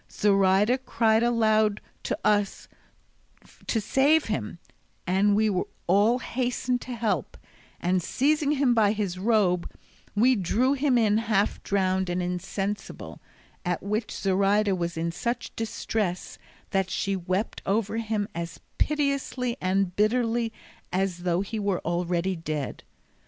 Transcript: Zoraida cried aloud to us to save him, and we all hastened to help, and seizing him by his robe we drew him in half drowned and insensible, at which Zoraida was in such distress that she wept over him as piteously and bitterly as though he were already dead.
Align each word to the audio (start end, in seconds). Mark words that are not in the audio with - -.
Zoraida 0.11 0.79
cried 0.79 1.21
aloud 1.21 1.79
to 2.05 2.17
us 2.25 2.67
to 3.67 3.79
save 3.79 4.25
him, 4.25 4.57
and 5.05 5.35
we 5.35 5.51
all 5.85 6.17
hastened 6.17 6.81
to 6.81 6.95
help, 6.95 7.37
and 7.79 8.01
seizing 8.01 8.53
him 8.53 8.73
by 8.73 8.93
his 8.93 9.19
robe 9.19 9.69
we 10.15 10.35
drew 10.35 10.73
him 10.73 10.97
in 10.97 11.19
half 11.19 11.61
drowned 11.61 12.09
and 12.09 12.19
insensible, 12.19 13.21
at 13.63 13.83
which 13.83 14.09
Zoraida 14.11 14.75
was 14.75 14.97
in 14.97 15.11
such 15.11 15.55
distress 15.55 16.39
that 16.71 16.89
she 16.89 17.15
wept 17.15 17.61
over 17.67 17.97
him 17.97 18.27
as 18.33 18.59
piteously 18.79 19.55
and 19.61 19.95
bitterly 19.95 20.51
as 20.91 21.19
though 21.19 21.41
he 21.41 21.59
were 21.59 21.79
already 21.81 22.35
dead. 22.35 22.81